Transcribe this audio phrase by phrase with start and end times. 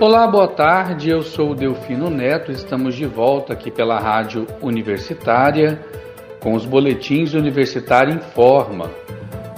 [0.00, 1.10] Olá, boa tarde.
[1.10, 2.50] Eu sou o Delfino Neto.
[2.50, 5.78] Estamos de volta aqui pela Rádio Universitária
[6.40, 8.90] com os boletins Universitário em Forma.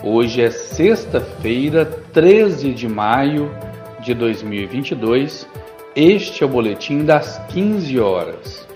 [0.03, 3.55] Hoje é sexta-feira, 13 de maio
[4.01, 5.49] de 2022.
[5.95, 8.67] Este é o boletim das 15 horas.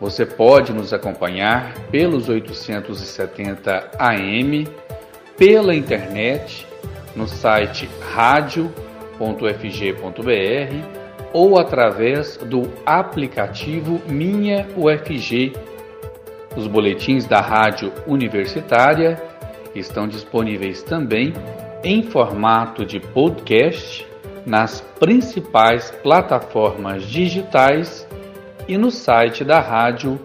[0.00, 4.66] Você pode nos acompanhar pelos 870 AM,
[5.38, 6.66] pela internet,
[7.14, 8.74] no site radio.fg.br
[11.36, 15.52] ou através do aplicativo Minha UFG.
[16.56, 19.22] Os boletins da Rádio Universitária
[19.74, 21.34] estão disponíveis também
[21.84, 24.08] em formato de podcast
[24.46, 28.08] nas principais plataformas digitais
[28.66, 30.18] e no site da Rádio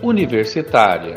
[0.00, 1.14] Universitária.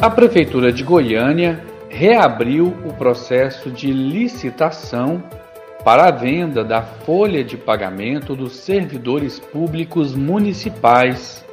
[0.00, 5.20] A Prefeitura de Goiânia reabriu o processo de licitação
[5.84, 11.44] para a venda da folha de pagamento dos servidores públicos municipais.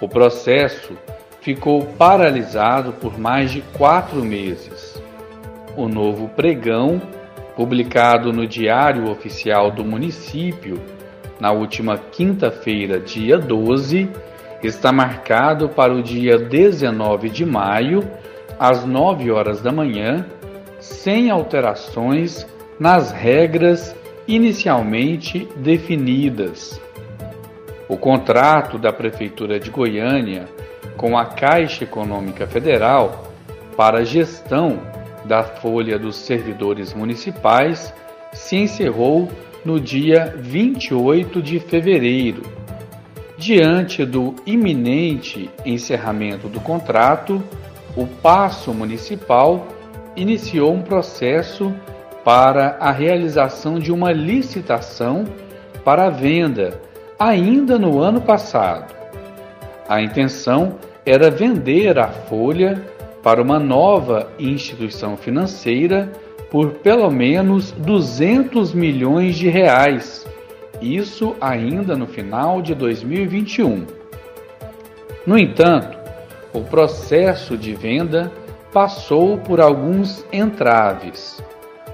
[0.00, 0.96] O processo
[1.40, 5.02] ficou paralisado por mais de quatro meses.
[5.76, 7.02] O novo pregão,
[7.56, 10.80] publicado no Diário Oficial do Município
[11.40, 14.08] na última quinta-feira, dia 12,
[14.62, 18.08] está marcado para o dia 19 de maio,
[18.58, 20.24] às 9 horas da manhã,
[20.78, 22.46] sem alterações
[22.78, 23.94] nas regras
[24.26, 26.80] inicialmente definidas.
[27.88, 30.46] O contrato da Prefeitura de Goiânia
[30.96, 33.24] com a Caixa Econômica Federal
[33.76, 34.80] para gestão
[35.24, 37.92] da folha dos servidores municipais
[38.32, 39.28] se encerrou
[39.64, 42.42] no dia 28 de fevereiro.
[43.36, 47.42] Diante do iminente encerramento do contrato,
[47.96, 49.66] o Paço Municipal
[50.16, 51.74] iniciou um processo
[52.24, 55.24] para a realização de uma licitação
[55.84, 56.80] para a venda
[57.18, 58.94] ainda no ano passado.
[59.88, 62.82] A intenção era vender a folha
[63.22, 66.10] para uma nova instituição financeira
[66.50, 70.26] por pelo menos 200 milhões de reais,
[70.80, 73.86] isso ainda no final de 2021.
[75.26, 75.98] No entanto,
[76.52, 78.30] o processo de venda
[78.72, 81.42] passou por alguns entraves.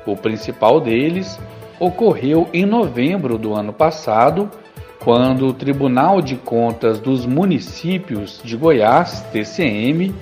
[0.07, 1.39] O principal deles
[1.79, 4.51] ocorreu em novembro do ano passado,
[4.99, 10.15] quando o Tribunal de Contas dos Municípios de Goiás, TCM,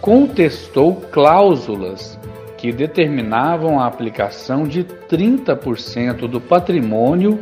[0.00, 2.18] contestou cláusulas
[2.56, 7.38] que determinavam a aplicação de 30% do patrimônio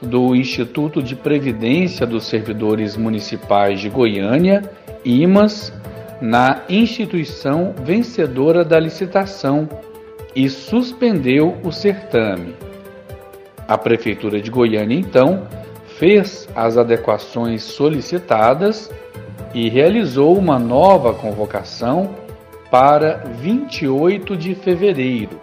[0.00, 4.62] do Instituto de Previdência dos Servidores Municipais de Goiânia,
[5.04, 5.72] IMAS,
[6.20, 9.68] na instituição vencedora da licitação
[10.34, 12.54] e suspendeu o certame.
[13.66, 15.46] A Prefeitura de Goiânia, então,
[15.98, 18.90] fez as adequações solicitadas
[19.54, 22.14] e realizou uma nova convocação
[22.70, 25.40] para 28 de fevereiro,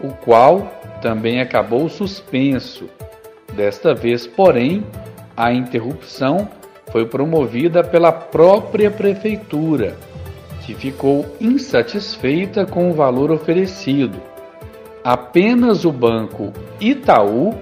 [0.00, 2.88] o qual também acabou suspenso.
[3.54, 4.84] Desta vez, porém,
[5.36, 6.48] a interrupção
[6.92, 9.96] foi promovida pela própria Prefeitura
[10.68, 14.20] que ficou insatisfeita com o valor oferecido.
[15.02, 17.54] Apenas o banco Itaú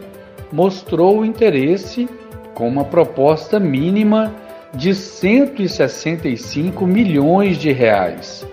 [0.50, 2.08] mostrou interesse
[2.52, 4.34] com uma proposta mínima
[4.74, 8.44] de 165 milhões de reais,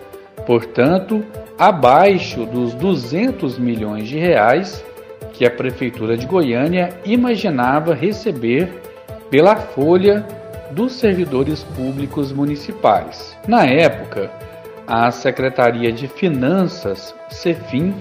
[0.46, 1.26] portanto,
[1.58, 4.86] abaixo dos 200 milhões de reais
[5.34, 8.72] que a prefeitura de Goiânia imaginava receber
[9.32, 10.24] pela folha
[10.74, 13.38] dos servidores públicos municipais.
[13.48, 14.32] Na época,
[14.88, 17.94] a Secretaria de Finanças, CEFIM,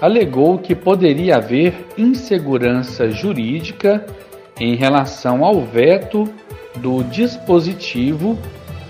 [0.00, 4.04] alegou que poderia haver insegurança jurídica
[4.60, 6.28] em relação ao veto
[6.76, 8.38] do dispositivo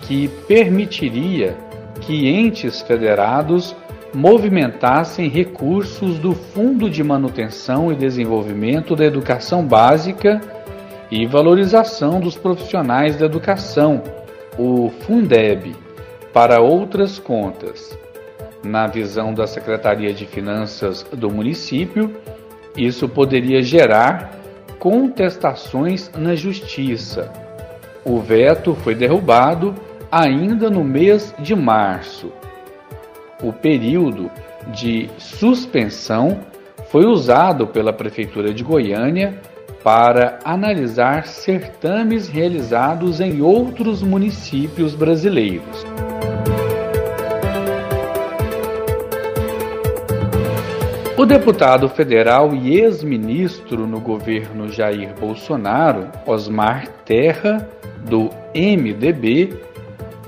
[0.02, 1.56] que permitiria
[2.00, 3.74] que entes federados
[4.14, 10.40] movimentassem recursos do Fundo de Manutenção e Desenvolvimento da Educação Básica
[11.10, 14.02] e Valorização dos Profissionais da Educação,
[14.58, 15.74] o Fundeb
[16.32, 17.96] para outras contas.
[18.62, 22.14] Na visão da Secretaria de Finanças do município,
[22.76, 24.36] isso poderia gerar
[24.78, 27.32] contestações na justiça.
[28.04, 29.74] O veto foi derrubado
[30.10, 32.32] ainda no mês de março.
[33.42, 34.30] O período
[34.68, 36.40] de suspensão
[36.90, 39.40] foi usado pela Prefeitura de Goiânia
[39.82, 45.84] para analisar certames realizados em outros municípios brasileiros.
[51.16, 57.68] O deputado federal e ex-ministro no governo Jair Bolsonaro, Osmar Terra,
[58.08, 59.52] do MDB,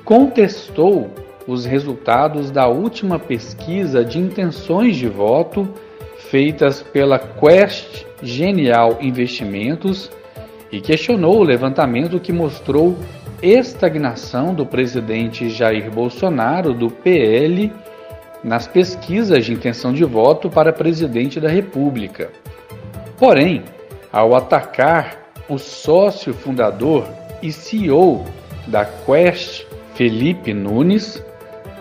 [0.04, 1.08] contestou
[1.46, 5.72] os resultados da última pesquisa de intenções de voto
[6.28, 10.10] feitas pela Quest Genial Investimentos
[10.70, 12.96] e questionou o levantamento que mostrou
[13.42, 17.72] estagnação do presidente Jair Bolsonaro do PL
[18.44, 22.30] nas pesquisas de intenção de voto para presidente da República.
[23.18, 23.64] Porém,
[24.12, 27.06] ao atacar o sócio fundador
[27.42, 28.24] e CEO
[28.66, 31.22] da Quest, Felipe Nunes,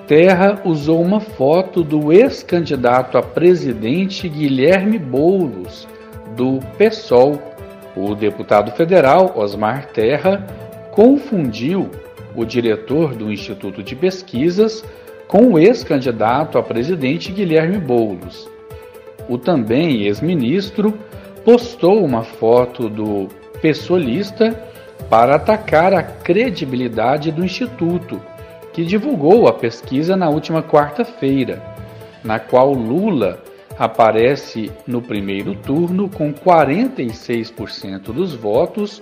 [0.10, 5.88] Terra usou uma foto do ex-candidato a presidente Guilherme Boulos,
[6.36, 7.40] do PSOL.
[7.96, 10.48] O deputado federal Osmar Terra
[10.90, 11.92] confundiu
[12.36, 14.84] o diretor do Instituto de Pesquisas
[15.28, 18.50] com o ex-candidato a presidente Guilherme Boulos.
[19.30, 20.92] O também ex-ministro
[21.46, 23.28] postou uma foto do
[23.62, 24.60] pessoalista
[25.08, 28.20] para atacar a credibilidade do Instituto
[28.74, 31.62] que divulgou a pesquisa na última quarta-feira,
[32.24, 33.44] na qual Lula
[33.78, 39.02] aparece no primeiro turno com 46% dos votos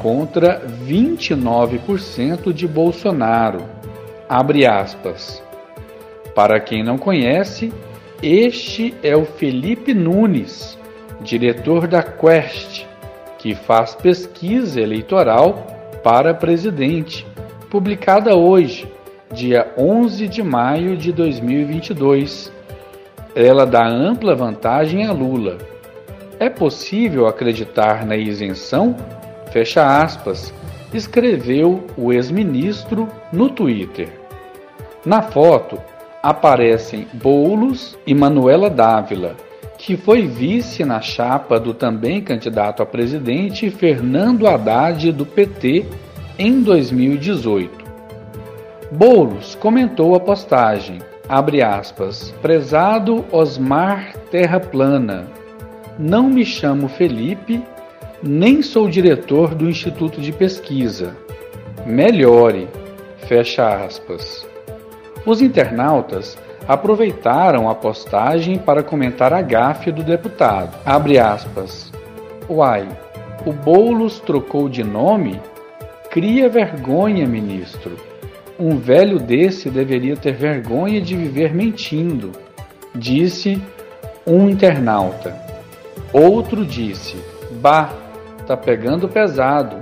[0.00, 3.64] contra 29% de Bolsonaro.
[4.28, 5.42] Abre aspas.
[6.34, 7.72] Para quem não conhece,
[8.22, 10.78] este é o Felipe Nunes,
[11.20, 12.86] diretor da Quest,
[13.38, 15.66] que faz pesquisa eleitoral
[16.02, 17.26] para presidente,
[17.70, 18.88] publicada hoje,
[19.34, 22.52] dia 11 de maio de 2022.
[23.34, 25.58] Ela dá ampla vantagem a Lula.
[26.38, 28.96] É possível acreditar na isenção?
[29.50, 30.54] Fecha aspas,
[30.92, 34.08] escreveu o ex-ministro no Twitter.
[35.04, 35.78] Na foto
[36.22, 39.34] aparecem Boulos e Manuela Dávila,
[39.76, 45.84] que foi vice na chapa do também candidato a presidente Fernando Haddad do PT
[46.38, 47.83] em 2018.
[48.90, 55.26] Boulos comentou a postagem, abre aspas, prezado Osmar Terra Plana,
[55.98, 57.62] não me chamo Felipe,
[58.20, 61.16] nem sou diretor do Instituto de Pesquisa.
[61.86, 62.68] Melhore,
[63.28, 64.44] fecha aspas.
[65.24, 66.36] Os internautas
[66.66, 70.74] aproveitaram a postagem para comentar a gafe do deputado.
[70.84, 71.92] Abre aspas.
[72.48, 72.88] Uai,
[73.46, 75.40] o Boulos trocou de nome?
[76.10, 77.96] Cria vergonha, ministro.
[78.58, 82.30] Um velho desse deveria ter vergonha de viver mentindo,
[82.94, 83.60] disse
[84.24, 85.36] um internauta.
[86.12, 87.16] Outro disse:
[87.60, 87.92] Bah,
[88.46, 89.76] tá pegando pesado.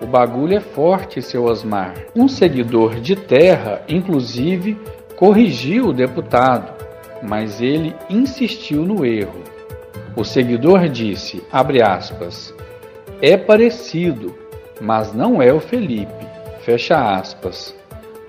[0.00, 1.94] O bagulho é forte, seu Osmar.
[2.16, 4.78] Um seguidor de terra, inclusive,
[5.16, 6.72] corrigiu o deputado,
[7.22, 9.44] mas ele insistiu no erro.
[10.16, 12.54] O seguidor disse, abre aspas,
[13.20, 14.34] é parecido,
[14.80, 16.26] mas não é o Felipe,
[16.62, 17.74] fecha aspas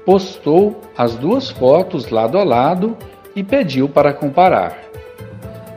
[0.06, 2.96] postou as duas fotos lado a lado
[3.36, 4.78] e pediu para comparar.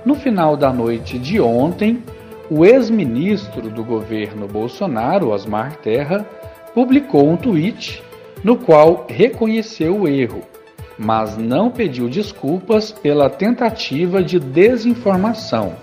[0.05, 2.03] No final da noite de ontem,
[2.51, 6.25] o ex-ministro do governo Bolsonaro, Osmar Terra,
[6.75, 8.03] publicou um tweet
[8.45, 10.43] no qual reconheceu o erro,
[10.97, 15.75] mas não pediu desculpas pela tentativa de desinformação.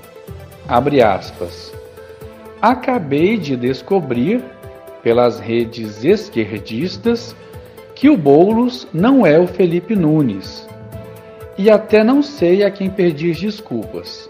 [0.67, 1.73] Abre aspas.
[2.61, 4.43] Acabei de descobrir
[5.03, 7.35] pelas redes esquerdistas
[7.95, 10.67] que o Boulos não é o Felipe Nunes.
[11.57, 14.29] E até não sei a quem pedir desculpas,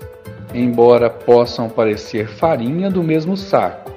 [0.53, 3.91] embora possam parecer farinha do mesmo saco.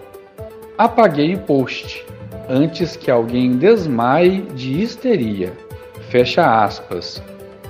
[0.78, 2.06] Apaguei o post
[2.48, 5.52] antes que alguém desmaie de histeria.
[6.08, 7.22] Fecha aspas.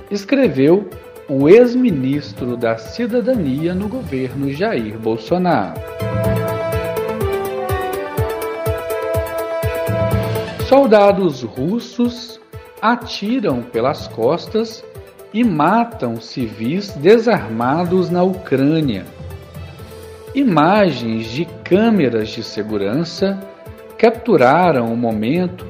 [0.09, 0.89] Escreveu
[1.27, 5.79] o ex-ministro da Cidadania no governo Jair Bolsonaro.
[10.69, 12.39] Soldados russos
[12.79, 14.85] atiram pelas costas
[15.33, 19.03] e matam civis desarmados na Ucrânia.
[20.35, 23.39] Imagens de câmeras de segurança
[23.97, 25.65] capturaram o momento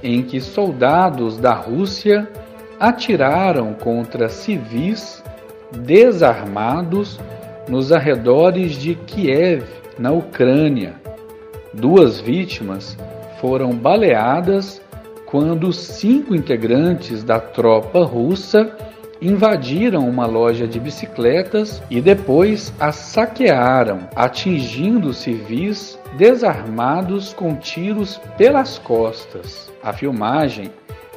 [0.00, 2.30] em que soldados da Rússia
[2.78, 5.20] atiraram contra civis
[5.78, 7.18] desarmados
[7.68, 9.64] nos arredores de Kiev,
[9.98, 10.94] na Ucrânia.
[11.72, 12.96] Duas vítimas
[13.44, 14.80] foram baleadas
[15.26, 18.74] quando cinco integrantes da tropa russa
[19.20, 28.78] invadiram uma loja de bicicletas e depois a saquearam, atingindo civis desarmados com tiros pelas
[28.78, 29.70] costas.
[29.82, 30.70] A filmagem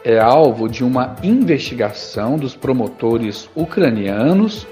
[0.04, 4.68] é alvo de uma investigação dos promotores ucranianos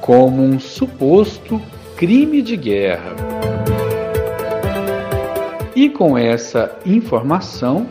[0.00, 1.60] como um suposto
[1.96, 3.51] crime de guerra.
[5.82, 7.88] E com essa informação,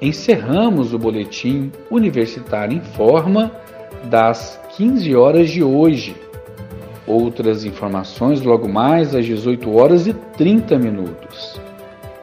[0.00, 3.52] encerramos o boletim Universitário em Forma
[4.04, 6.16] das 15 horas de hoje.
[7.06, 11.60] Outras informações logo mais às 18 horas e 30 minutos.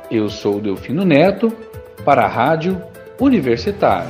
[0.09, 1.53] Eu sou Delfino Neto
[2.03, 2.81] para a Rádio
[3.19, 4.09] Universitária.